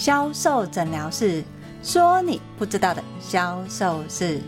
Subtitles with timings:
[0.00, 1.44] 销售诊疗室，
[1.82, 4.40] 说你不知道的销售事。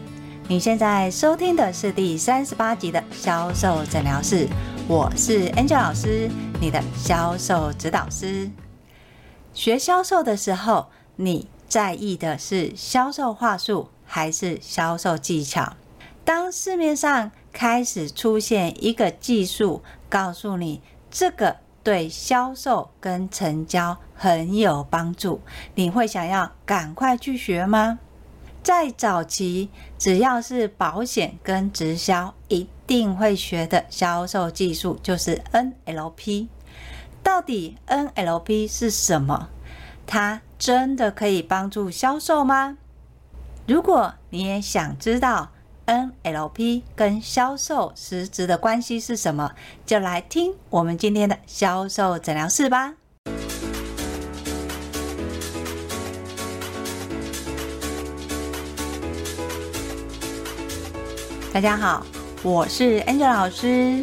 [0.49, 4.49] 你现在收听的是第三十八集的销售诊疗室，
[4.89, 8.51] 我是 Angel 老师，你的销售指导师。
[9.53, 10.87] 学销售的时候，
[11.17, 15.75] 你在意的是销售话术还是销售技巧？
[16.25, 20.81] 当市面上开始出现一个技术，告诉你
[21.11, 21.59] 这个。
[21.85, 25.41] 对销售跟成交很有帮助，
[25.75, 27.99] 你会想要赶快去学吗？
[28.63, 36.47] 在早期，只要是保险跟直销，一定会学的销售技术就是 NLP。
[37.21, 39.49] 到底 NLP 是什么？
[40.07, 42.79] 它真的可以帮助销售吗？
[43.67, 45.51] 如果你也想知道
[45.87, 49.51] ，NLP 跟销售实质的关系是什么？
[49.85, 52.95] 就来听我们今天的销售诊疗室吧。
[61.53, 62.07] 大家好，
[62.43, 64.03] 我是 Angel 老师。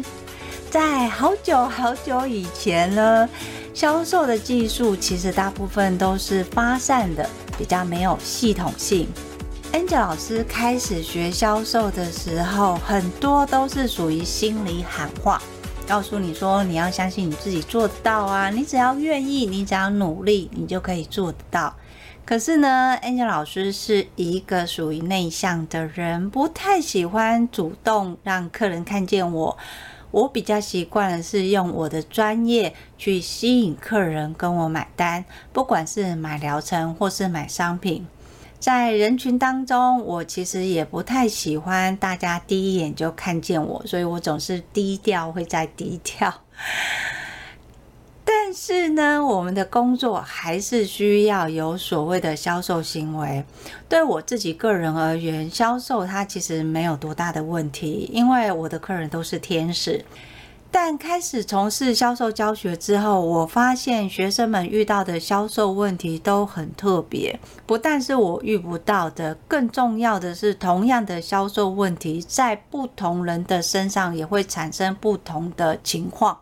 [0.70, 3.28] 在好久好久以前呢，
[3.74, 9.08] 销售的技术其实大部分都是发散的，比较没有系统性。
[9.72, 15.42] Angel 老师开始学销售的时候，很多都是属于心里喊话，
[15.88, 21.74] 告诉你说你要相信你自己做得到啊，你只要愿意，你只要努力，你就可以做得到。
[22.24, 29.58] 可是呢，Angel 老师是一个属于内向的人，不太喜欢主动让客人看见我。
[30.12, 38.06] 我比较习惯的是用我的专业去吸引客人跟我买单，不管是买疗程或是买商品。
[38.58, 46.32] 在人群当中，我其实也不太喜欢大家第一眼就看见我，所以我总是低调，会再低调。
[48.50, 53.44] 但是呢，我们的工作还是需要有所谓的销售行为。
[53.88, 60.04] 对我自己个人而言，销售它其实没有多大的问题，因为我的客人都是天使。
[60.68, 76.36] 但开始从事销售教学之后，我发现学生们遇到的销售问题都很特别，不但是我遇不到的，更重要的是，同样的销售问题在不同人的身上也会产生不同的情况。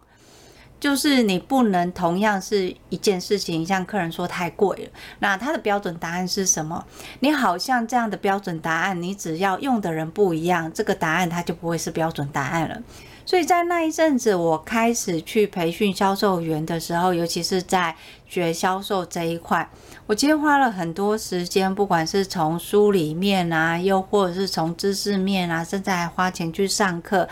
[0.81, 6.85] 就是你不能同样是一件事情，像客人说太贵了，那他的标准答案是什么？
[7.21, 12.81] 你好像这样的标准答案，你只要用的人不一样，这个答案它就不会是标准答案了。
[13.27, 17.95] 所以在那一阵子，我开始去培训销售员的时候，尤其是在
[18.27, 19.69] 学销售这一块，
[20.07, 27.29] 我其实花了很多时间，不管是从书里面啊，又或者是从知识面啊，甚至还花钱去上课，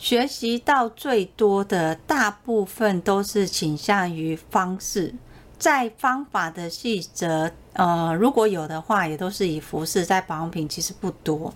[0.00, 5.14] 学习到最多的大部分都是倾向于方式，
[5.58, 7.52] 在方法的细则。
[7.72, 11.52] 呃，如果有的话，也都是以服饰，在保养品其实不多。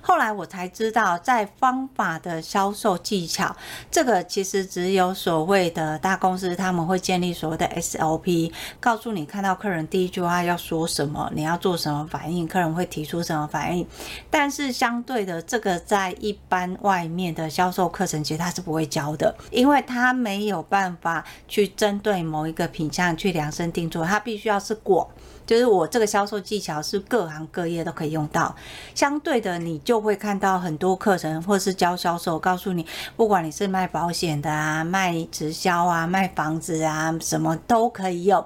[0.00, 3.54] 后来我才知道，在方法的销售技巧，
[3.90, 13.86] 这个其实只有所谓的大公司他们会建立所谓的 SOP，告诉你看到客人第一句话要说什么，你要做什么反应，客人会提出什么反应。
[14.28, 25.06] 但是相对的，这个在一般外面的销售课程，其实他是不会教的，因为他没有办法去针对某一个品项去量身定做，他必须要是广。
[25.52, 28.56] 就是我这个销售技巧是各行各业都可以用到，
[28.94, 32.86] 相对的，你就会看到很多课程或是教销售，告诉你，
[33.16, 38.42] 不管你是卖保险的啊，卖直销啊，卖房子啊，什么都可以用，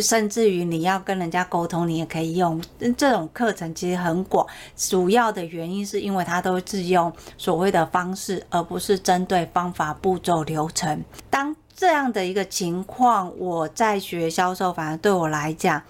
[0.00, 2.58] 甚至于你要跟人家沟通，你也可以用。
[2.96, 11.04] 这种课程其实很广，主要的原因是因为它都是用所谓的方式，而不是针对方法、步骤、流程。
[11.28, 15.82] 当这样的一个情况，我在学销售，反而对我来讲。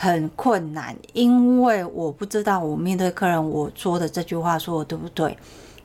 [0.00, 5.36] 很困难，因为我不知道我面对客人我说的这句话说的对不对，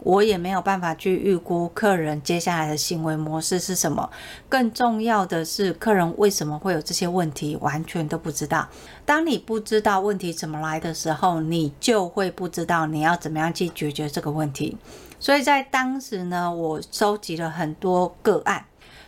[0.01, 4.07] 我也没有办法去预估客人接下来的行为模式是什么。
[4.47, 8.69] 更重要的是，客人为什么会有这些问题，完全都不知道。
[9.03, 14.77] 当你不知道问题怎么来的时候，你就会不知道你要怎么样去解决这个问题。
[15.19, 18.63] 所以在当时呢，我收集了很多个案。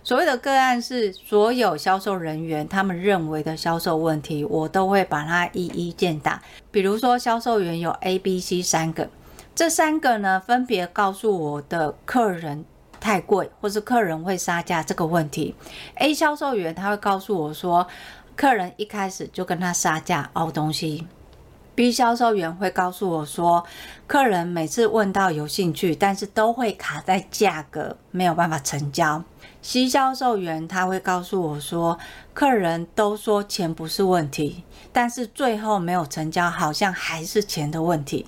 [0.06, 6.40] 所谓的个案是所有销售人员他们认为的销售问题，我都会把它一一践踏。
[6.70, 9.10] 比如说，销售员有 A、B、C 三个，
[9.56, 12.64] 这三个呢，分别告诉我的客人
[13.00, 15.56] 太贵，或是客人会杀价这个问题。
[15.96, 17.88] A 销售员他会告诉我说，
[18.36, 21.08] 客人一开始就跟他杀价凹东西。
[21.74, 23.66] B 销售员会告诉我说，
[24.08, 29.24] 客人每次问到有兴趣，但是都会卡在价格，没有办法成交。
[29.64, 31.98] C 销售员他会告诉我说，
[32.36, 34.64] 客人都说钱不是问题，
[34.94, 38.28] 但是最后没有成交，好像还是钱的问题。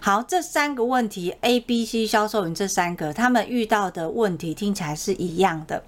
[0.00, 5.82] 好，这三个问题，A、B、C 销售员这三个，他们遇到的问题听起来是一样的。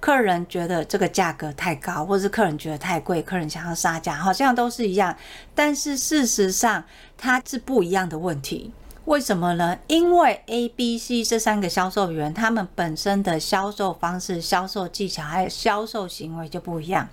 [0.00, 5.16] 客人觉得这个价格太高，或是客人觉得太贵，客人想要杀价，好像都是一样，
[5.54, 6.84] 但是事实上
[7.22, 8.72] 它是不一样的问题。
[9.04, 9.78] 为什么呢？
[9.86, 17.08] 因为 A、B、C 这三个销售员，他们本身的销售方式、销售技巧还有销售行为就不一样。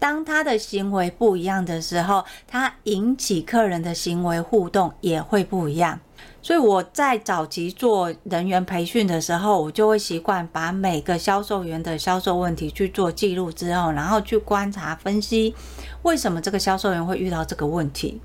[0.00, 6.00] 当他的行为不一样的时候，他引起客人的行为互动也会不一样。
[6.42, 15.54] 所以我在早期做人员培训的时候，我就会习惯把每个销售员的销售问题去做记录之后，然后去观察分析，
[16.02, 18.20] 为什么这个销售员会遇到这个问题。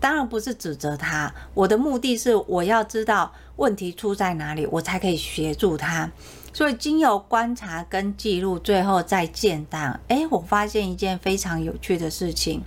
[0.00, 6.10] 当然不是指责他，我的目的是我要知道问题出在哪里，我才可以协助他。
[6.52, 9.98] 所以经由观察跟记录，最后再建档。
[10.08, 12.62] 诶，我发现一件非常有趣的事情：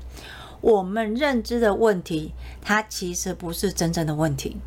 [0.61, 4.57] 我们认知的问题，它其实不是真正的问题。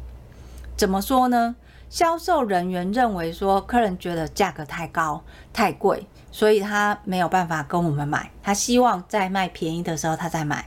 [0.76, 1.56] 怎么说呢？
[1.88, 5.22] 销售人员认为说，客人觉得价格太高、
[5.52, 10.66] 太贵，所以他没有办法跟我们买，他希望在卖便宜的时候他再买。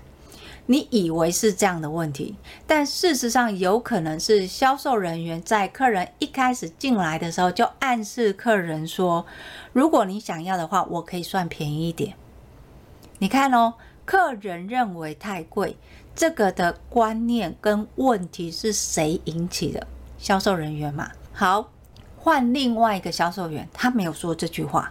[0.70, 2.36] 你以为是这样的问题，
[2.68, 9.26] 但事实上有可能是销售人员在客人一开始进来的时候就暗示客人说
[9.72, 12.16] ：“如果你想要的话，我可以算便宜一点。”
[13.20, 15.78] 你看哦，客人认为太贵，
[16.14, 19.88] 这个的观念跟问题是谁引起的？
[20.18, 21.10] 销售人员嘛。
[21.32, 21.72] 好，
[22.18, 24.90] 换另外一个销售员，他没有说这句话，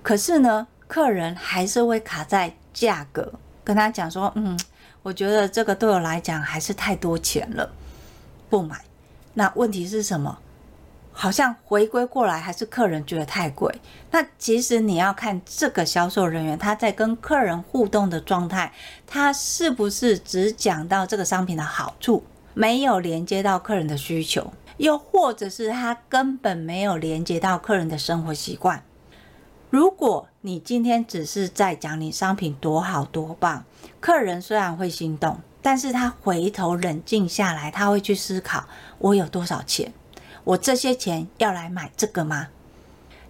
[0.00, 3.32] 可是呢，客人还是会卡在价格，
[3.64, 4.56] 跟他讲说：“嗯。”
[5.02, 7.70] 我觉得这个对我来讲还是太多钱了，
[8.48, 8.80] 不买。
[9.34, 10.38] 那问题是什么？
[11.14, 13.70] 好像回归过来还是客人觉得太贵。
[14.10, 18.72] 那其实你要看这个销售人员他在跟客人互动的状态，
[19.06, 22.24] 他是不是只讲到这个商品的好处，
[22.54, 28.82] 没有连接到客人的需求，又或者是他根本没有连接到客人的生活习惯。
[29.72, 33.64] 如果你今天只是在讲你商品多好多棒，
[34.00, 38.64] 客人虽然会心动，但是他回头冷静下来，他会去思考：
[38.98, 39.90] 我有多少钱？
[40.44, 42.48] 我这些钱要来买这个吗？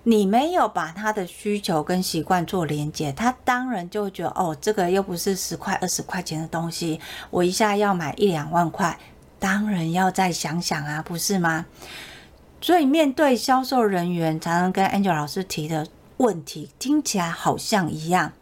[0.02, 6.98] 你没有把他的需求跟习惯做连接，他当然就觉得：哦，这个又不是十块二十块钱的东西，
[7.30, 8.98] 我一下要买一两万块，
[9.38, 11.66] 当然要再想想啊，不是吗？
[12.60, 15.86] 所以面对销售人员，常常跟 Angel 老师提的。
[16.22, 18.32] 问题听起来好像一样，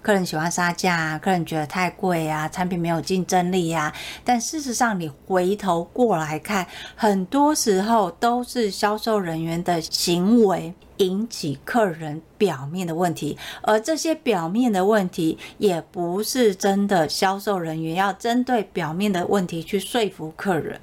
[0.00, 3.92] 客人喜欢杀价啊，客人觉得太贵啊，产品没有竞争力啊。
[4.24, 6.64] 但事实上，你回头过来看，
[6.94, 20.80] 很多时候都是销售人员的行为引起客人表面的问题，而这些表面的问题也不是真的销售人员要针对表面的问题去说服客人。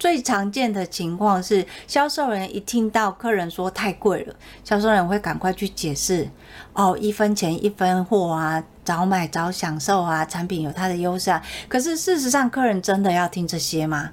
[0.00, 6.26] 最常见的情况是，销售人一听到客人说太贵了，销售人会赶快去解释：
[6.72, 11.42] 哦，一分钱一分货啊，早买早享受啊，产品有它的优势啊。
[11.68, 14.12] 可是事实上，客人真的要听这些吗？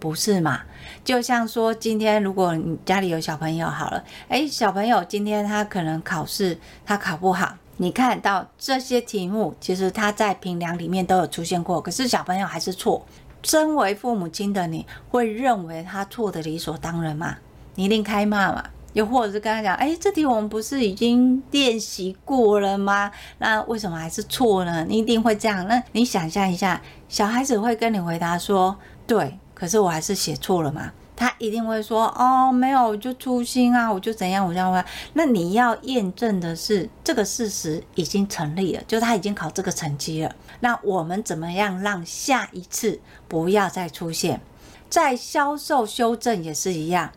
[0.00, 0.62] 不是嘛？
[1.04, 13.06] 就像说，今天如果你家里有小朋友好了，诶，小朋友今天他可能考试他考不好，你看到这些题目，其实他在评量里面都有出现过，可是小朋友还是错。
[13.42, 17.36] 身为父母亲的你会认为他错的理所当然吗？
[17.74, 18.64] 你一定开骂嘛？
[18.92, 23.10] 又或者是跟他讲，哎，这题我们不是已经练习过了吗？
[23.38, 24.84] 那为什么还是错呢？
[24.88, 25.64] 你一定会这样。
[25.68, 30.90] 那你想象一下，小孩子会跟你回答说，对，可是我还是写错了嘛？
[31.20, 40.34] 他一定会说：“哦，没有，就粗心啊，我就怎样，我这样问。”那你要验证的是这个事实已经成立了，就他已经考这个成绩了。
[40.60, 42.98] 那我们怎么样让下一次
[43.28, 44.40] 不要再出现？
[44.88, 47.12] 在销售修正也是一样。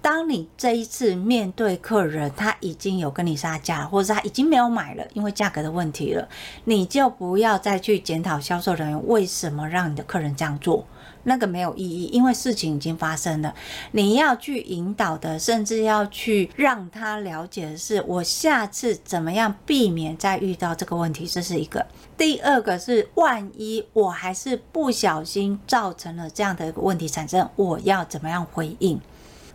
[0.00, 6.28] 当你这一次面对客人，他已经有跟你杀价，或者他已经没有买了，因为价格的问题了，
[6.64, 10.86] 你就不要再去检讨销售人员为什么让你的客人这样做。
[11.28, 13.54] 那个没有意义，因为事情已经发生了。
[13.92, 21.86] 你要去引导的，甚至要去让他了解的是，我下次怎么样避免再遇到这个问题，这是一个。
[22.16, 29.00] 第二个是，万一我还是不小心造成了这样的一个问题产生，我要怎么样回应？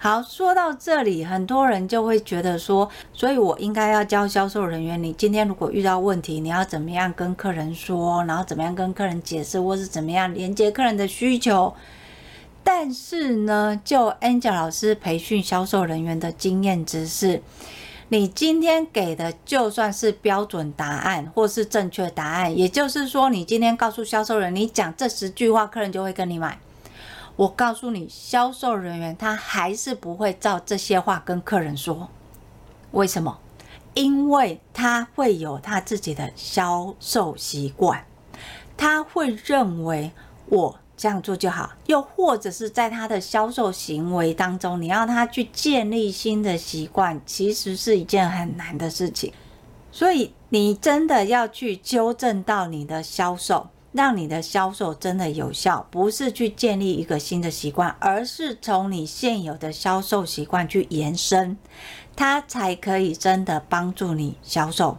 [0.04, 11.74] 好，说到这里，很多人就会觉得说，所以我应该要教销售人员，你今天如果遇到问题，你要怎么样跟客人说，然后怎么样跟客人解释，或是怎么样连接客人的需求。
[12.66, 17.42] 但是呢，就 Angel 老师培训销售人员的经验知识，
[18.10, 26.60] 你今天给的就算是标准答案或是正确答案，也就是说，你今天告诉销售人，你讲这十句话，客人就会跟你买。
[27.36, 32.10] 我告诉你，销售人员他还是不会照这些话跟客人说。
[32.92, 33.40] 为什么？
[33.94, 38.06] 因为他会有他自己的销售习惯，
[38.78, 40.12] 他会认为
[40.48, 40.80] 我。
[40.96, 49.34] 这样做就好，又或者是在他的销售行为当中，你要他去建立新的习惯，其实是一件很难的事情。
[49.92, 61.58] 所以你真的要去纠正到你的销售，让你的销售真的有效，不是去建立一个新的习惯，而是从你现有的销售习惯去延伸，
[62.16, 64.98] 它才可以真的帮助你销售。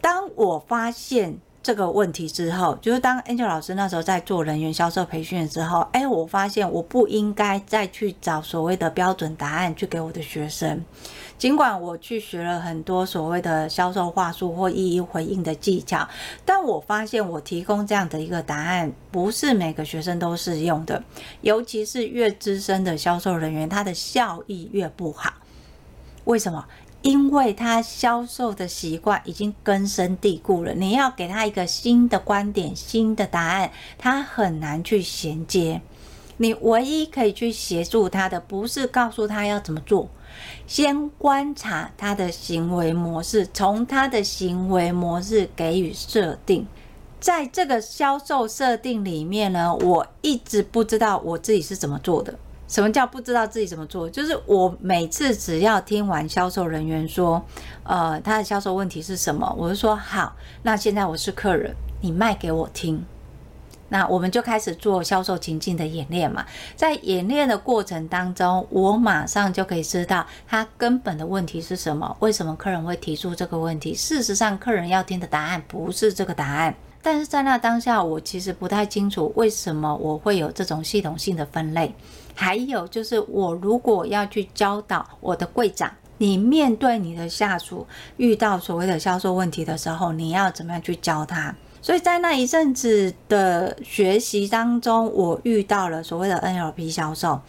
[0.00, 1.38] 当我发现。
[1.64, 10.84] 这个问题之后，就是当 Angel 老师那时候在做人员销售培训的时候，哎，我发现我不应该再去找所谓的标准答案去给我的学生。
[11.42, 16.08] 尽管我去学了很多所谓的销售话术或一一回应的技巧，
[16.44, 21.02] 但我发现我提供这样的一个答案，不是每个学生都适用的，
[21.40, 25.32] 尤其是越资深的销售人员，他的效益越不好。
[26.26, 26.64] 为什么？
[27.02, 35.82] 因为他销售的习惯已经根深蒂固了，你要给他一个新的观点、新的答案，他很难去衔接。
[36.36, 40.08] 你唯一可以去协助他的，不是告诉他要怎么做，
[40.66, 46.66] 先观察他的行为模式，从他的行为模式给予设定。
[47.20, 52.34] 在这个销售设定里面呢，我一直不知道我自己是怎么做的。
[52.66, 54.08] 什么叫不知道自己怎么做？
[54.08, 57.40] 就是我每次只要听完销售人员说，
[57.84, 63.04] 呃，他的销售问题是什么，我就说好，那现在我是客人，你卖给我听。
[63.92, 66.46] 那我们就开始做销售情境的演练嘛。
[66.74, 73.94] 在演练的过程当中，我马上就可以知道他根本的问题是什么，为什么客人会提出这个问题。
[73.94, 76.74] 事实上，客人要听的答案不是这个答案。
[77.02, 81.94] 但是在那当下，我其实不太清楚为什么我会有这种系统性的分类。
[82.34, 91.54] 还有就是，我如果要去教导我的柜长，你面对你的下属遇到所谓的销售问题的时候，你要怎么样去教他？
[91.82, 97.40] 所以在那一阵子的学习当中，我遇到了所谓的 NLP 销售。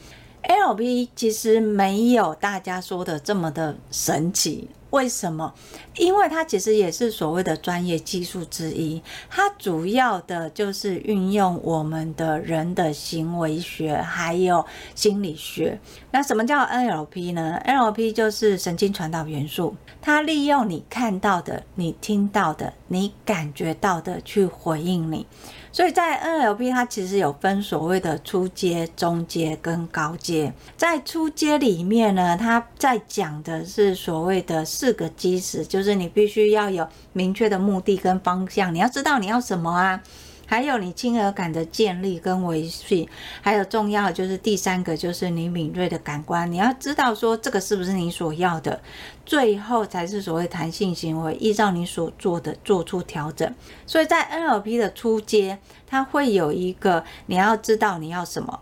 [0.41, 4.67] NLP 其实没有大家说的这么的神奇。
[4.93, 5.51] 为什么？
[5.97, 9.01] 因为它其实也是所谓的专业技术之一。
[9.27, 15.79] 它主要的就是运用我们的人的行为学，还有心理学。
[16.12, 19.75] 那什么叫 NLP 呢？NLP 就是神经传导元素。
[20.00, 25.25] 它利用你看到的、你听到的、你感觉到的去回应你。
[25.74, 30.53] 所以在 NLP，它其实有分所谓的初阶、中阶跟高阶。
[30.77, 40.00] 在初阶里面呢，它在讲的是所谓的四个基石，就是你必须要有明确的目的跟方向，你要知道你要什么啊。
[40.53, 43.10] 还有你亲和感的建立跟维系，
[43.41, 48.79] 还有重要的就是第三个，就是你敏锐的感官，你要知道说这个是不是你所要的，
[49.25, 53.51] 最后才是所谓弹性行为，依照你所做的做出调整。
[53.88, 55.57] 所以在 NLP 的初阶，
[55.88, 58.60] 它会有一个你要知道你要什么。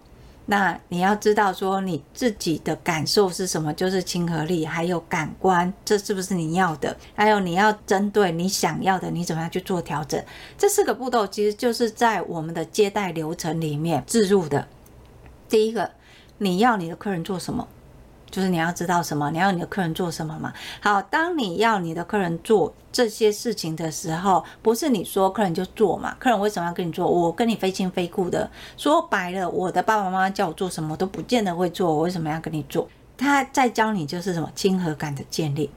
[0.48, 6.98] 那你要知道说你自己的感受是什么，就是亲和力，还有感官，这是不是你要的？
[7.16, 10.22] 还有你要针对你想要的，你怎么样去做调整？
[10.58, 14.68] 这四个步骤其实就是在我们的接待流程里面置入的。
[15.48, 15.92] 第一个，
[16.40, 17.68] 你要你的客人做什么？
[18.32, 20.54] 就是你要知道什么，你要你的客人做什么嘛。
[20.80, 26.16] 好，当你要你的客人做这些事情的时候，不是你说客人就做嘛？
[26.18, 27.06] 客人为什么要跟你做？
[27.06, 32.88] 我跟你非亲非故的，说白了，我的爸爸妈妈叫我做什么，都不见得会做，我为什么要跟你做？
[33.18, 35.70] 他在教你就是什么亲和感的建立。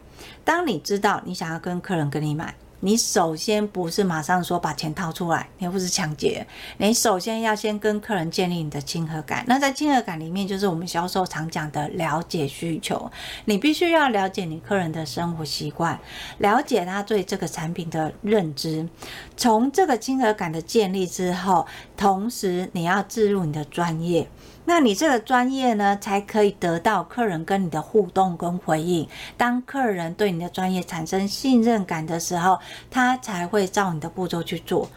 [0.44, 2.54] 当你知道你想要跟客人跟你买。
[2.84, 9.42] 你首先不是马上说把钱掏出来，你又不是抢劫，你首先要先跟客人建立你的亲和感。
[9.48, 13.10] 那在亲和感里面，就是我们销售常讲的了解需求。
[13.46, 15.98] 你必须要了解你客人的生活习惯，
[16.36, 18.86] 了解他对这个产品的认知。
[19.34, 24.28] 从这个亲和感的建立之后，同时你要置入你的专业。
[24.66, 29.06] 那你这个专业呢，才可以得到客人跟你的互动跟回应。
[29.36, 32.58] 当客人对你的专业产生信任感的时候，
[32.90, 34.88] 他才会照你的步骤去做。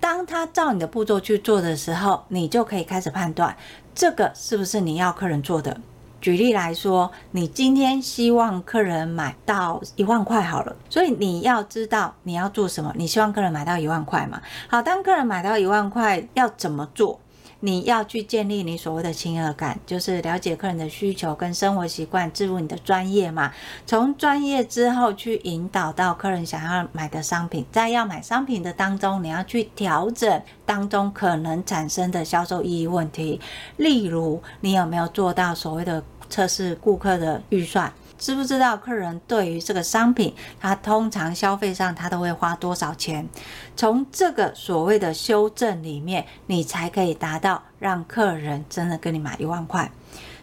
[0.00, 3.54] 当他照你的步骤去做的时候，你就可以开始判断
[3.94, 5.78] 这个是不是你要客人做的。
[6.22, 12.92] 举例来说，你今天希望客人买到一万块好了，所以你要知道你要做什么。
[12.96, 14.40] 你希望客人买到一万块嘛？
[14.68, 17.20] 好，当客人买到一万块，要怎么做？
[17.60, 23.52] 你要去建立你所谓的亲和感，就是了解客人的需求跟生活习惯，置入你的专业嘛。
[23.86, 33.40] 从专业之后去引导到客人想要买的商品，在要买商品的当中，你要去调整当中可能产生的销售意义问题。
[33.76, 37.92] 例如，你有没有做到所谓的测试顾客的预算？
[38.20, 43.26] 知不知道客人对于这个商品，他通常消费上他都会花多少钱？
[43.74, 49.90] 从这个所谓的修正里面，你才可以达到让客人真的跟你买一万块。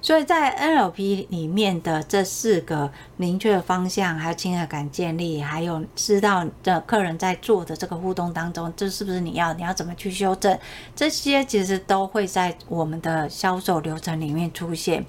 [0.02, 9.54] 所以在 NLP 里面的这四个明确的方向，还有亲和感建立，还有知道的客人在做的这个互动当中，这是不是你要？
[9.54, 10.58] 你要怎么去修正？
[10.96, 15.06] 这些其实都会在我们的销售流程里面出现。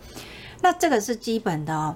[0.60, 1.94] 那这个是基本的哦。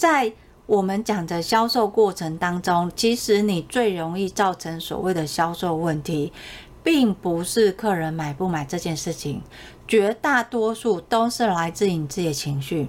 [0.00, 0.32] 在
[0.64, 6.32] 我们讲的销售过程当中，其实你最容易造成所谓的销售问题，
[6.82, 9.42] 并不是客人买不买这件事情，
[9.86, 12.88] 绝大多数都是来自于你自己的情绪、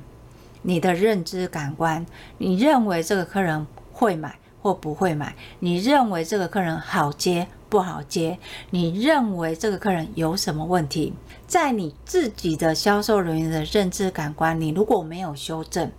[0.61, 2.05] 你的认知感官。
[2.37, 5.35] 你认为这个客人会买或不会买？
[5.59, 8.39] 你认为这个客人好接不好接？
[8.69, 11.11] 你认为这个客人有什么问题？
[11.45, 15.91] 在你自己的销售人员的认知感官，你如果没有修正，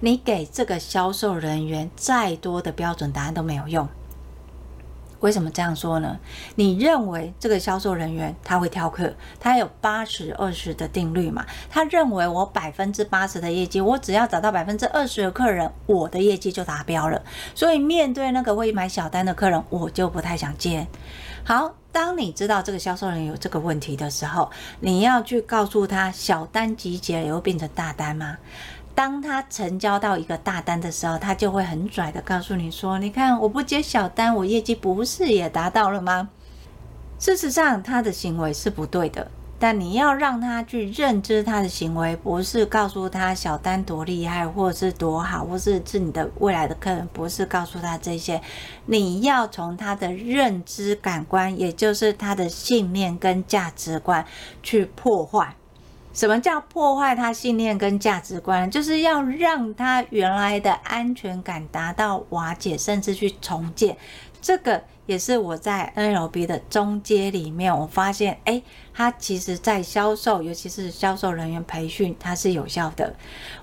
[0.00, 3.88] 你给这个销售人员再多的标准答案都没有用。
[5.20, 6.18] 为什么这样说呢？
[6.54, 11.46] 你认为这个销售人员他会挑客，他有八十二十的定律嘛？
[11.70, 17.22] 他认为我百分之八十的业绩，我只要找到百分之二十的客人，我的业绩就达标了。
[17.54, 20.86] 所以面对那个会买小单的客人，我就不太想接。
[21.42, 24.50] 好，当你知道这个销售人员有这个问题的时候，
[24.80, 28.36] 你要去告诉他，小单集结也会变成大单吗？
[28.94, 36.28] 当他成交到一个大单的时候，他就会很拽的告诉你说：“你看，我不接小单，我业绩不是也达到了吗？”
[37.18, 39.30] 事实上，他的行为是不对的。
[39.56, 48.38] 但你要让他去认知他的行为，不是告诉他小单多厉害，或者是多好，或是是你的未来的客人，不是告诉他这些。
[48.86, 54.26] 你要从他的认知感官，也就是他的信念跟价值观
[54.62, 55.54] 去破坏。
[56.14, 58.70] 什么叫破坏他信念跟价值观？
[58.70, 63.94] 就是要让他原来的安全感达到瓦解，甚至去重建。
[64.40, 68.62] 这个也是我在 NLP 的中阶里面，我发现，哎。
[68.96, 73.12] 他其实，在销售，尤其是销售人员培训，它是有效的。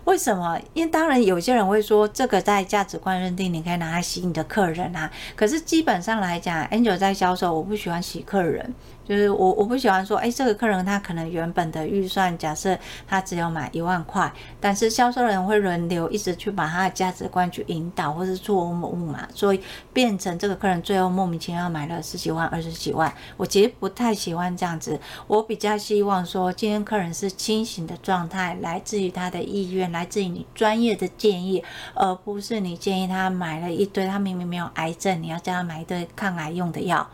[0.03, 0.59] 为什么？
[0.73, 5.09] 因为当然有些人会说，这个在价值观认定，你可以拿来洗你的客人啊。
[5.33, 8.73] 可是基本上来讲，Angel 在销售，我不喜欢洗客人，
[9.11, 19.59] 就是我我不喜欢说，哎，这个客人他可能原本的预算，假设他只有买一万块，但是销售人会轮流一直去把他的价值观去引导，或是错误嘛，所以
[19.91, 23.13] 变成这个客人最后莫名其妙买了十几万、二十几万。
[23.35, 24.97] 我其实不太喜欢这样子。
[25.27, 31.61] 我比较希望说，今天客人是清醒的状态，来自于他的意愿，来自于你专业的建议，
[31.95, 37.05] 而不是你建议他买了一堆，他明明没有癌症，你要叫他买一堆抗癌用的药。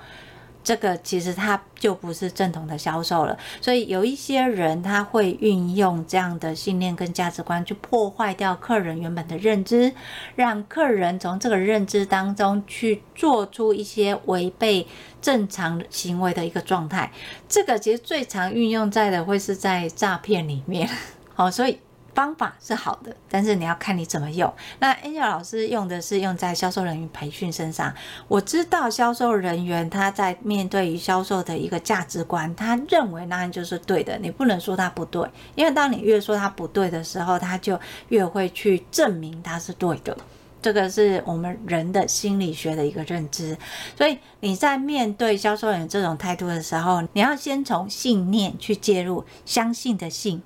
[0.67, 9.93] 这个其实它就不是正统的销售了，所以有一些人他会运用这样的信念跟价值观去破坏掉客人原本的认知，
[10.35, 14.85] 让客人从这个认知当中去做出一些违背
[15.21, 17.09] 正常行为的一个状态。
[17.47, 20.89] 这个其实最常运用在的会是在诈骗里面，
[21.33, 21.79] 好，所以。
[22.17, 24.51] 方法是好的，但是你要看你怎么用。
[24.79, 27.93] 那 Angel 老师用的是用在销售人员培训身上。
[28.27, 34.17] 我知道销售人员他在面对于销售的一个价值观，他认为那样就是对的。
[34.17, 40.17] 你不能说他不对，因为当你越说他不对的时候，他就越会去证明他是对的。
[40.59, 43.55] 这个是我们人的心理学的一个认知。
[43.95, 50.41] 所以你在面对销售人员这种态度的时候，你要先从信念去介入，相信的信，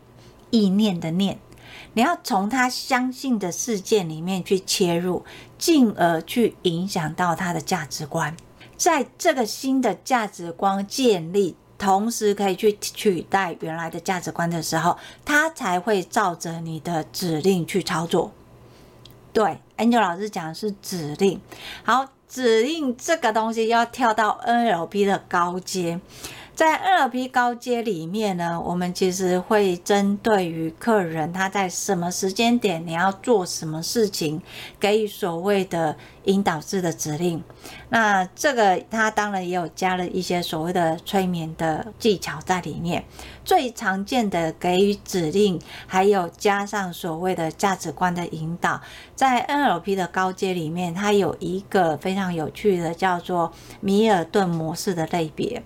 [0.50, 1.40] 意念的念。
[1.94, 5.26] 你要从他相信的事件里面去切入，
[5.58, 8.36] 进而去影响到他的价值观。
[8.78, 18.32] 在这个新的价值观建立，同时可以去取代原来的价值观的时候，他才会照着你的指令去操作。
[19.34, 21.40] 对，Angel 老师讲的是指令。
[21.84, 26.00] 好，指令这个东西要跳到 NLP 的高阶。
[26.54, 34.40] 在 NLP 高阶里面呢，我们其实会针对于客人他在什么时间点你要做什么事情，
[34.80, 37.42] 给予所谓的引导式的指令。
[37.90, 43.04] 那这个他当然也有加了一些所谓的催眠的技巧在里面。
[43.44, 48.80] 最常见的给予指令，还有加上所谓的价值观的引导，
[49.16, 55.64] 在 NLP 的高阶里面，它有一个非常有趣的叫做米尔顿模式的类别。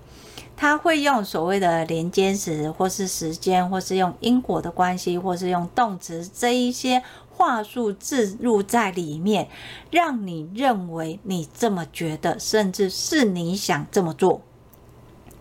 [0.57, 9.49] 他会用所谓的连接词，或是时间，或是用因果的关系，或是用动词这一些话术置入在里面，
[9.91, 14.41] 让你认为你这么觉得，甚至是你想这么做。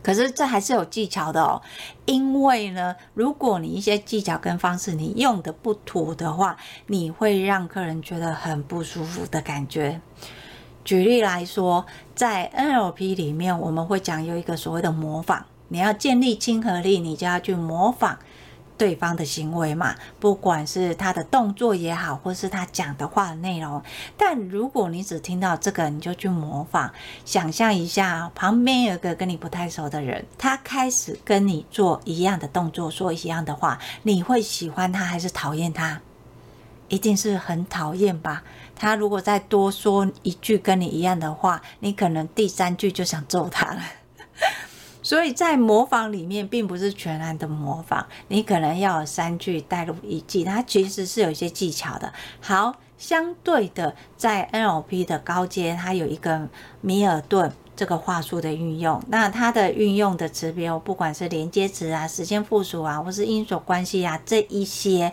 [0.03, 1.63] 可是这还是有技巧的哦，
[2.05, 10.03] 因为呢，如果你一些技巧跟方式你用的不妥的话，你会让客人觉得很不舒服的感觉。
[10.85, 18.19] 举例来说，在 NLP 里面，我们会讲有一个所谓的模仿，你要建立亲和力，你就要去模仿
[18.77, 23.83] 对方的行为嘛，不管是他的动作也好，或是他讲的话的内容。
[24.19, 26.91] 但如果你只听到这个，你就去模仿，
[27.25, 36.03] 想象一下，旁边有个跟你不太熟的人，他开始跟你做一样的动作，说一样的话，你会喜欢他还是讨厌他？
[36.89, 38.43] 一定是很讨厌吧？
[38.77, 43.83] 他如果再多说一句跟你一样的话，你可能第三句就想揍他了。
[45.03, 52.11] 所以在模仿里面，并不是全然的模仿，你可能要有三句带入一句，它其实是有一些技巧的。
[52.41, 56.49] 好，相对的，在 NLP 的高阶，它有一个
[56.81, 65.13] 米尔顿这个话术的运用，那它的运用的词别，不管是连接词啊、时间附属啊，或是因果关系啊，这一些。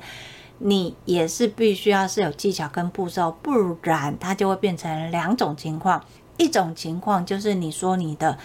[0.63, 6.03] 你也是必须要是有技巧跟步骤，不然它就会变成两种情况。
[6.37, 8.37] 一种情况就是你说你的，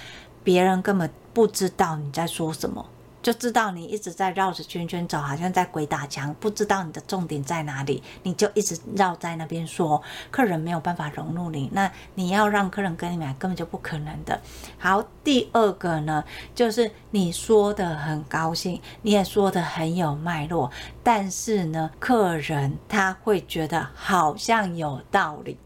[0.42, 2.86] 别人根本不知道你在说什么。
[3.26, 11.68] 就知道你一直在绕着圈圈走，好像在鬼打墙，不知道你的重点在哪里，你就一直绕在那边说，客人没有办法融入你。
[11.72, 14.40] 那你要让客人跟你买，根本就不可能的。
[14.78, 16.22] 好，第二个呢，
[16.54, 20.70] 就是你说的很高兴，你也说的很有脉络，
[21.02, 25.58] 但是呢，客人他会觉得好像有道理，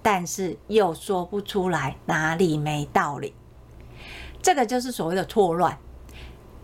[0.00, 3.34] 但是又说不出来哪里没道理。
[4.40, 5.76] 这个就是所谓的错乱。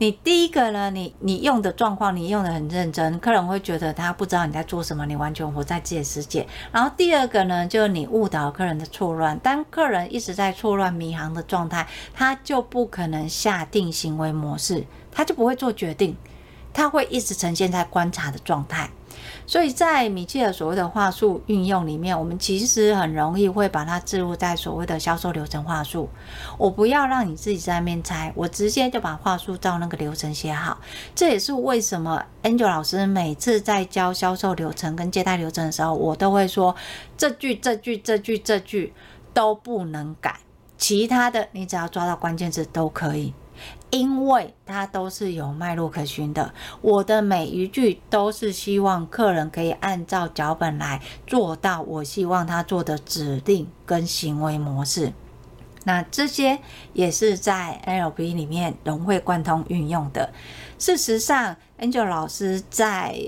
[0.01, 6.47] 你第一个呢，你你用的状况，你用的很认真，客人会觉得他不知道你在做什么，你完全活在自己的世界。
[6.71, 11.85] 然后第二个呢，就是你误导客人的错乱，当客人一直在错乱迷航的状态，
[12.15, 16.17] 他就不可能下定行为模式，他就不会做决定，
[16.73, 18.89] 他会一直呈现在观察的状态。
[19.47, 26.09] 所以在米切尔所谓的话术运用里面，我们其实很容易会把它置入在所谓的销售流程话术。
[26.57, 30.79] 我不要让你自己在那边猜，我直接就把话术照那个流程写好。
[31.15, 36.75] 这也是为什么 Angel 老师每次在教销售流程跟接待流程的时候，我都会说
[37.17, 38.93] 这句、这句、这句、这句
[39.33, 40.37] 都不能改，
[40.77, 43.33] 其他的你只要抓到关键字都可以。
[43.91, 55.13] 因为它都是有脉络可循的，我的每一句都是希望客人可以按照脚本来做到我希望他做的指令跟行为模式。
[55.85, 56.59] 那这些
[56.93, 60.33] 也是在 L P 里面融会贯通运用的。
[60.79, 63.19] 事实上，Angel 老师在。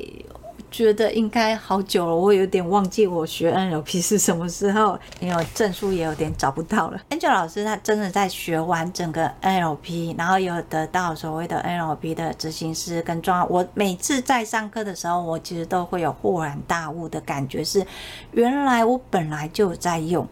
[0.71, 7.01] 觉得应该好久了，我有点忘记我学 NLP 是什么时候，因为证书也有点找不到了。
[7.11, 13.49] Angel 老师他真的在学完整个 NLP，然后有得到所谓的 NLP 的执行师跟专。
[13.51, 17.85] 我每次在上课的时候，我其实都会有豁然大悟的感觉，是
[18.33, 20.27] 原来我本来就在用。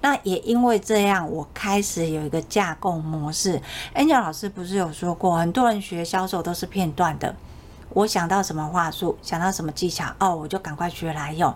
[0.00, 3.60] 那也因为这样，我开始有一个架构模式。
[3.94, 7.34] Angel 老师不是有说过，很多人学销售都是片段的。
[7.94, 11.54] 我想到什么话术，想到什么技巧，哦，我就赶快学来用。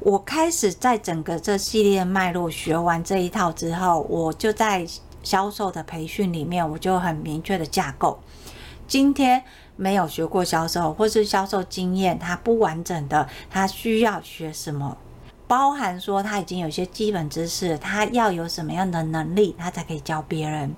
[0.00, 4.86] 我开始在整个这系列脉络学完这一套之后，我就在
[5.22, 8.18] 销售的培训里面，我就很明确的架构。
[8.86, 9.42] 今天
[9.76, 14.96] 没有学过销售，或是销售经验它不完整的，他需要学什么？
[15.48, 20.72] 包含说他已经有些基本知识，他要有什么样的能力，他才可以教别人。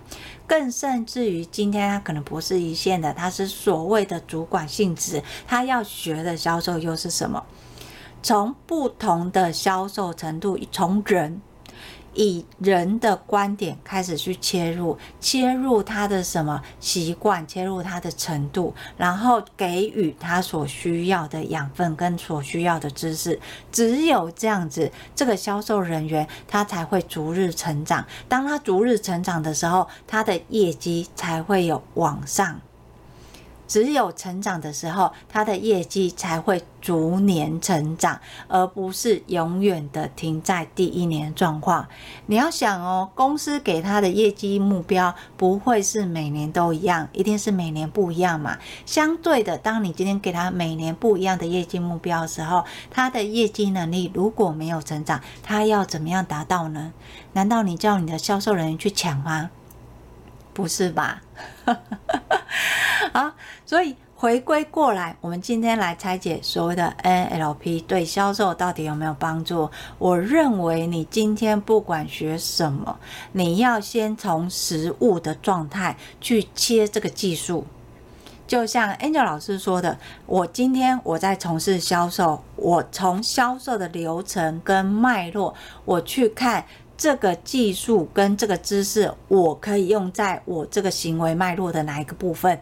[0.46, 7.44] 更甚至于，今天他可能不是一线的，他是所谓的主管性质，他要学的销售又是什么？
[8.22, 11.42] 从不同的销售程度，从人。
[12.14, 23.38] 以人的观点开始去切入，切入他的什么习惯，切入他的程度，然后给予他所需要的养分跟所需要的知识。
[23.70, 28.04] 只有这样子，这个销售人员他才会逐日成长。
[28.28, 32.60] 当他逐日成长的时候，他的业绩才会有往上。
[33.70, 41.86] 只有成长的时候，他的业绩才会逐年成长，而不是永远的停在第一年状况。
[42.26, 48.58] 你要想哦，公司给他的业绩目标不会是每年都一样，一定是每年不一样嘛。
[48.84, 56.92] 相对的，当你今天给他每年不一样的业绩目标的时候，他的业绩能力如果没有成长，他要怎么样达到呢？
[57.34, 59.50] 难道你叫你的销售人员去抢吗？
[60.60, 61.22] 不是吧？
[63.14, 63.32] 好，
[63.64, 69.70] 所以回归过来，我们今天来拆解所谓的 NLP 对销售到底有没有帮助？
[69.98, 72.98] 我认为你今天不管学什么，
[73.32, 77.66] 你要先从实物的状态去切这个技术。
[78.46, 79.96] 就像 Angel 老师说的，
[80.26, 85.54] 我今天我在从事销售，我从销售的流程跟脉络，
[85.86, 86.66] 我去看。
[87.00, 92.60] 这个技术跟这个知识，我可以用在我这个行为脉络的哪一个部分？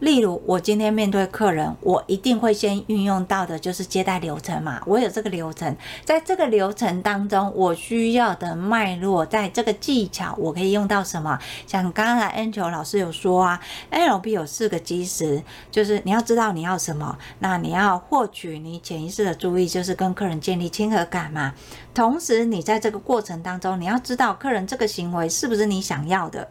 [0.00, 4.80] 例如，我今天面对客人，我一定会先运用到的就是接待流程嘛。
[4.86, 11.36] 我有这个流程，在这个流程当中，我需要的脉络，在这个技巧，我可以用到什么？
[11.66, 21.54] 像刚才 Angel 老师有说啊，LP 有四个基石，就是你要知道你要什么，那你要获取你潜意识的注意，就是跟客人建立亲和感嘛。
[21.92, 26.48] 同时，你在这个过程当中，你要知道客人这个行为是不是你想要的。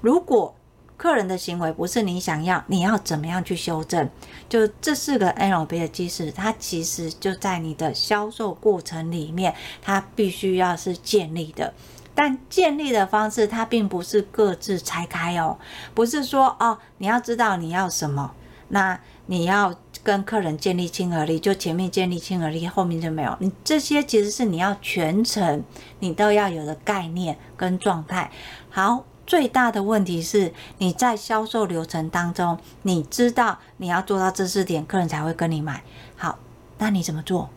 [0.00, 0.52] 如果
[0.98, 4.10] 客人的行为不是你想要，你要怎么样去修正？
[4.48, 11.72] 就这四个 NLP 的基石，它其实就在你的销售过程里面，它必须要是建立的。
[12.16, 15.56] 但建立的方式，它并不是各自拆开哦，
[15.94, 18.32] 不是说哦，你要知道你要什么，
[18.70, 23.36] 那你要跟客人建立亲和力，就前面建立亲和力，后面就没有。
[23.38, 25.62] 你这些其实是你要全程
[26.00, 28.32] 你都要有的概念跟状态。
[28.68, 29.04] 好。
[29.28, 35.82] 最大的问题是，你在销售流程当中，你知道你要做到这四点，客人才会跟你买。
[36.16, 36.38] 好，
[36.78, 37.50] 那你怎么做？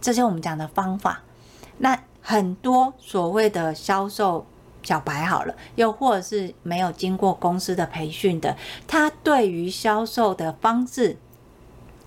[0.00, 1.20] 这些我们讲的方法。
[1.76, 4.46] 那很多所谓的销售
[4.82, 8.56] 小白，好了，又或者是没有经过公司的培训的，
[8.86, 11.18] 他对于销售的方式。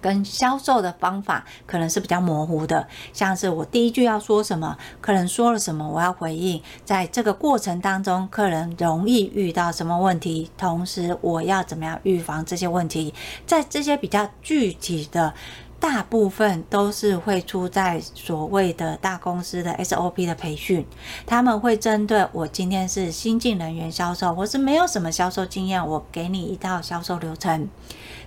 [0.04, 6.62] 跟销售的方法可能是比较模糊的，像是我第一句要说什么，客人说了什么，我要回应。
[6.84, 13.14] 在这个过程当中，客人容易遇到什么问题，同时我要怎么样预防这些问题。
[13.48, 15.34] 在这些比较具体的，
[15.80, 20.86] 大部分都是会出在所谓的大公司的 SOP 的培训，
[21.26, 27.70] 他们会针对我今天是新进人员销售，或是没有什么销售经验，我给你一套销售流程。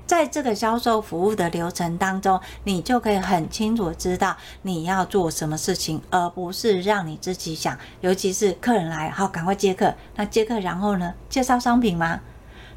[0.07, 7.77] 在这个销售服务的流程当中，你就可以很清楚知道你要做什么事情，而不是让你自己想。
[8.01, 9.95] 尤其是客人来，好，赶快接客。
[10.14, 11.14] 那接客然后呢？
[11.29, 12.21] 介绍商品吗？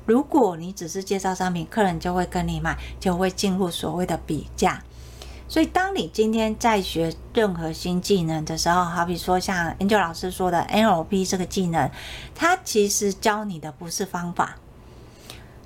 [0.05, 4.81] 如果你只是介绍商品，客人就会跟你买，就会进入所谓的比价。
[5.47, 11.89] 所以，当你今天在学任何新技能的时候，好比说像 Angel 老师说的 NLP 这个技能，
[12.33, 14.57] 它其实教你的不是方法。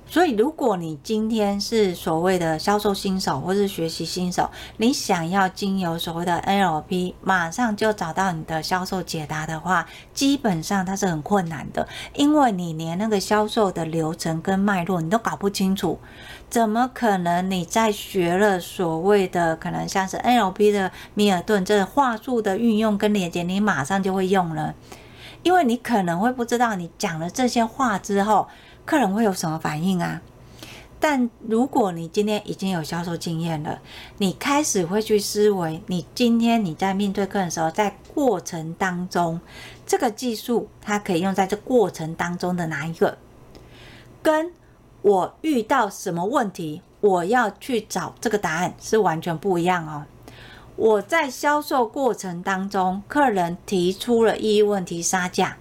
[0.06, 15.98] 所以，如果你今天是所谓的销售新手，或是学习新手，你想要经由所谓的 NLP 马上就找到你的销售解答的话，基本上它是很困难的，因为你连那个销售的流程跟脉络你都搞不清楚，
[16.48, 24.74] 怎么可能你在学了所谓的可能像是 NLP 的米尔顿这话术的运用跟连接，你马上就会用了？
[25.42, 28.46] 因为你可能会不知道，你讲了这些话之后。
[28.84, 30.20] 客人会有什么反应啊？
[31.00, 33.78] 但如果你今天已经有销售经验了，
[34.16, 39.38] 你开始会去思维，你今天你在面对客人的时候，在过程当中，
[39.84, 43.18] 这个技术它可以用在这过程当中的哪一个？
[44.22, 44.52] 跟
[45.02, 50.06] 我遇到什么问题，我要去找这个答案是完全不一样哦。
[50.76, 55.58] 我在销售过程当中，客人提出了异议问题杀价，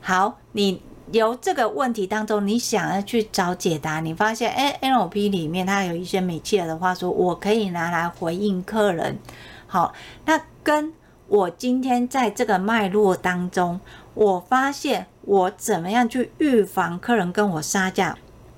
[0.00, 0.80] 好，你。
[1.12, 9.18] 由这个问题当中，你想要去找解答，你发现，哎，NLP 里面它有一些美切尔的话说，我可以拿来回应客人。
[9.66, 9.92] 好，
[10.24, 10.92] 那跟
[11.26, 13.80] 我今天在这个脉络当中，
[14.14, 18.16] 我发现我怎么样去预防客人跟我杀价，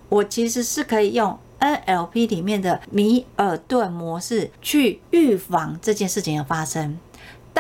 [0.09, 6.99] 我其实是可以用 NLP 里面的米尔顿模式去预防这件事情的发生。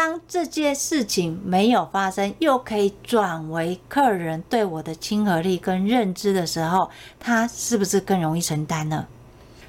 [0.03, 9.07] 当这件事情没有发生，又可以转为客人对我的亲和力跟认知的时候，他是不是更容易承担呢？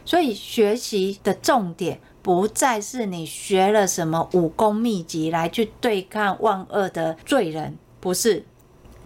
[0.05, 8.45] 所以学习的重点不再是你学了什么武功秘籍来去对抗万恶的罪人，不是，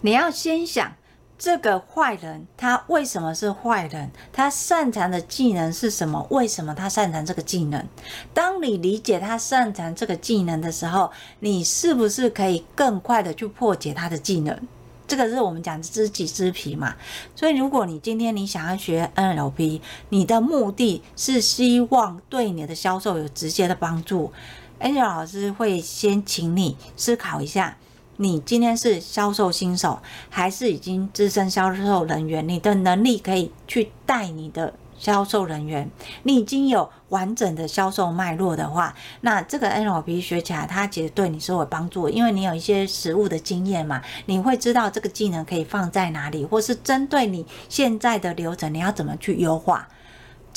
[0.02, 0.92] 你要先想。
[1.38, 4.10] 这个坏人他为什么是坏人？
[4.32, 6.26] 他擅长的技能是什么？
[6.30, 7.86] 为什么他擅长这个技能？
[8.32, 14.58] 当你理解他擅长这个技能的时候，你是不是可以更快的去破解他的技能？
[15.06, 16.96] 这个是我们讲知己知彼嘛。
[17.34, 24.32] 所以，如果你今天你想要学 NLP，你的目的是希望对你的销售有直接的帮助
[24.80, 27.76] ，Angel 老师会先请你思考一下。
[28.18, 29.98] 你今天是销售新手，
[30.30, 35.90] 还是已经资深销售人员，你的能力可以去带你的销售人员，
[36.22, 49.86] 你已经有完整的销售脉络的话，那这个 NLP 学起来，它其实对你是有帮助，因为你有一些实务的经验嘛，你会知道这个技能可以放在哪里，或是针对你现在的流程，你要怎么去优化。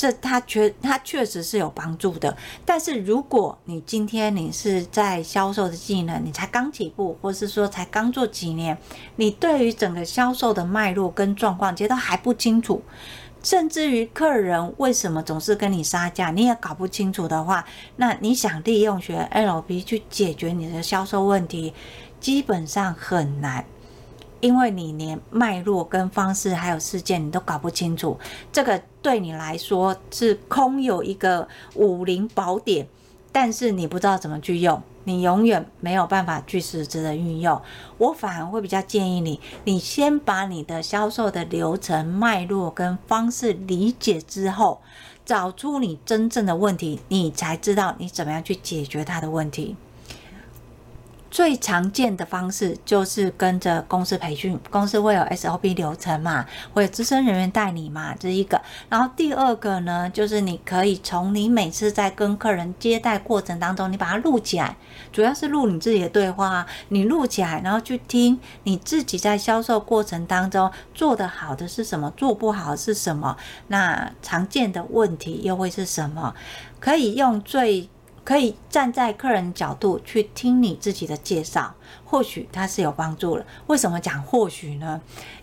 [0.00, 2.34] 这它确它确实是有帮助的，
[2.64, 8.78] 但是如果你今天你是在销售的技能，你才刚起步，或是说才刚做几年，
[9.16, 12.82] 你对于整个销售的脉络跟状况其实都还不清楚，
[13.42, 17.62] 甚至于客人为什么总是跟你杀价，你也搞不清楚的话，
[17.96, 21.74] 那你想利用学 LP 去解决你的销售问题，
[22.18, 23.62] 基本上很难。
[24.40, 28.18] 因为你连脉络跟方式还有事件你都搞不清楚，
[28.50, 32.86] 这个对你来说是空有一个武林宝典，
[33.30, 37.60] 但是你不知道怎么去用，你永远没有办法去实质的运用。
[37.98, 44.80] 我反而会比较建议你，你先把你的销售的流程脉络跟方式理解之后，
[45.24, 49.76] 找出你真正的问题，你才知道你怎么样去解决它的问题。
[51.30, 58.60] 最常见的方式就是跟着公司培训，公司会有 SOP 流程嘛，会有资深人员带你嘛，这是一个。
[58.88, 64.76] 然后第二个呢，就是你可以从你每次在跟客人接待过程当中，你把它录起来，
[65.12, 73.36] 主要是录你自己的对话，你录起来，然后去听你自己在销售过程当中做得好的是什么，做不好是什么，
[73.68, 76.34] 那常见的问题又会是什么？
[76.80, 77.88] 可以用最。
[78.30, 83.44] 可以站在客人角度去听你自己的介绍，或许它是有帮助了。
[83.66, 85.00] 为什么讲或许呢？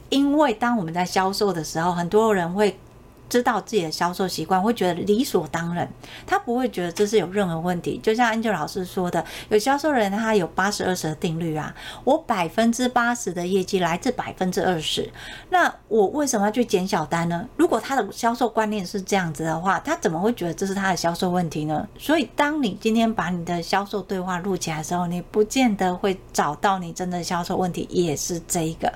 [0.08, 2.80] 因为当我们在销售的时候，很多人会。
[3.30, 5.88] 知道自己的销售习惯，会觉得理所当然，
[6.26, 8.00] 他不会觉得这是有任何问题。
[8.02, 15.10] 就像 Angel 老师说的，有销售人他有八十二十的定律啊，我百分之八十的业绩来自百分之二十，
[15.50, 17.48] 那我为什么要去减小单呢？
[17.56, 21.88] 如果他的销售观念是这样子的话，他怎么会觉得这是他的销售问题呢？
[21.98, 28.92] 所以，当你今天把你的销售对话录起来的时候，你不见得会找到你真的销售问题，也是这一个。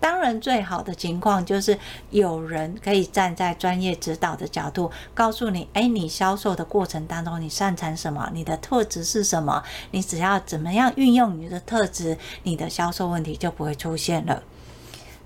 [0.00, 1.76] 当然，最好的情况就是
[2.10, 8.30] 有人可以站在专业指导的角度，告诉你：哎，你销售的过程当中，你擅长什么？
[8.32, 9.62] 你的特质是什么？
[9.90, 14.42] 你只要怎么样运用你的特质，你的销售问题就不会出现了。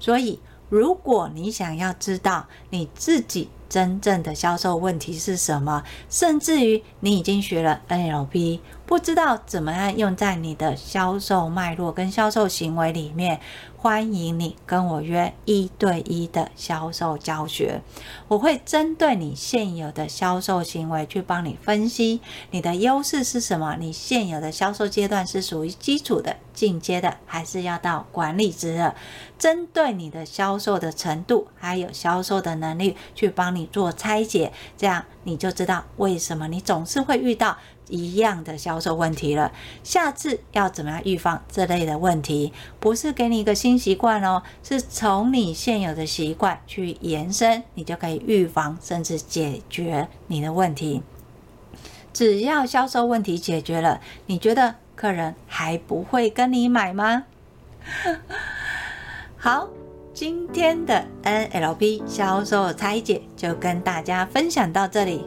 [0.00, 8.60] 所以，如果你想要知道你自己真正的销售问题是什么，甚至于你已经学了 NLP，
[8.92, 13.40] 不知道怎么样用在你的销售脉络跟销售行为里面。
[13.78, 17.80] 欢迎你跟我约一对一的销售教学，
[18.28, 22.20] 我会针对你现有的销售行为去帮你分析
[22.52, 28.94] 你的优势是什么，你现有的销售阶段是属于基础的、进阶的，还是要到管理职的？
[29.36, 37.56] 针对你的销售的程度还有销售的能力去帮你做拆解，这样你就知道为什么你总是会遇到。
[37.88, 42.52] 一样的销售问题了，下次要怎么样预防这类的问题？
[42.80, 51.02] 不是给你一个新习惯哦，是从你现有的习惯去延伸，你就可以预防甚至解决你的问题。
[52.12, 57.24] 只要销售问题解决了，你觉得客人还不会跟你买吗？
[59.36, 59.68] 好，
[60.14, 65.26] 今天的 NLP 销售拆解就跟大家分享到这里。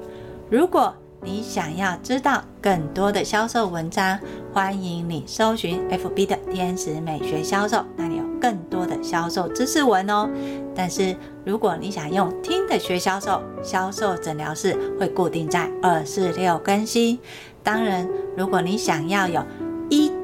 [0.50, 4.20] 如果你想要知道更多的销售文章，
[4.54, 10.30] 欢迎你搜寻 FB 的天使美学销售，那里有更多的销售知识文哦。
[10.76, 17.18] 但是如果你想用听的学销售，销售诊疗室会固定在二四六更新。
[17.64, 18.08] 当然，
[18.38, 19.44] 如果你想要有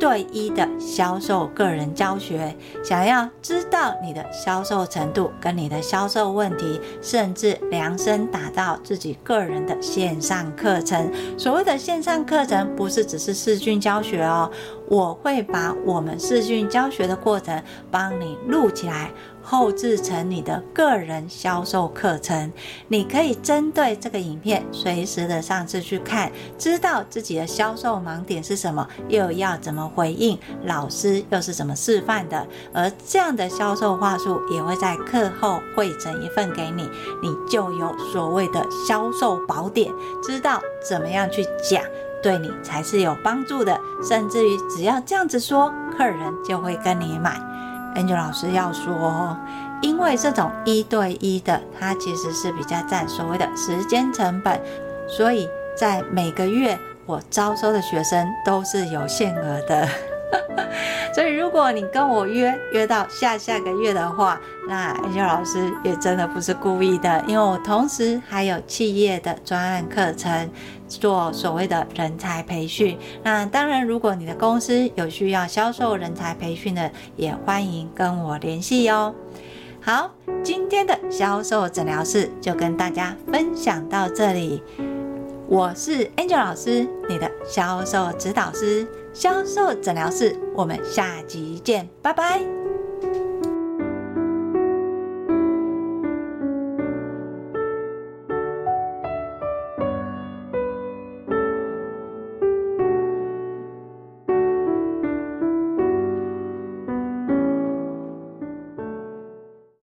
[0.02, 11.08] 对一的销售个人教学，想要知道你的销售程度跟你的销售问题，甚至量身打造自己个人的线上课程。
[11.38, 14.50] 所谓的线上课程，不是只是视讯教学哦，
[14.88, 17.62] 我会把我们视讯教学的过程
[17.92, 19.12] 帮你录起来。
[19.42, 22.52] 后制成你的个人销售课程，
[22.88, 32.48] 你可以针对这个影片随时的上次去看，知道自己的销售盲点是什么，又要怎么回应，老师又是怎么示范的。
[32.74, 36.90] 而这样的销售话术也会在课后汇整一份给你，
[37.22, 39.92] 你就有所谓的销售宝典，
[40.24, 41.84] 知道怎么样去讲，
[42.22, 43.80] 对你才是有帮助的。
[44.04, 47.51] 甚至于只要这样子说，客人就会跟你买。
[47.96, 49.38] Angel 老师要说，
[49.82, 54.60] 因为这种一对一的，它其实是比较占所谓的时间成本，
[55.08, 59.88] 所以在每个月我招收的学生都是有限额的。
[61.14, 70.50] 所以如果你跟我约约到下下个月的话，那 Angel 老师也真的不是故意的，因为我同时还有企业的专案课程，
[70.88, 72.98] 做所谓的人才培训。
[73.24, 79.14] 那当然，如果你的公司有需要销售人才培训的，也欢迎跟我联系哟。
[79.82, 80.12] 好，
[80.44, 84.64] 今天的销售诊疗室就跟大家分享到这里。
[85.52, 92.61] 我是 Angel 老师，你的销售指导师，销售诊疗室，我们下集见，拜拜。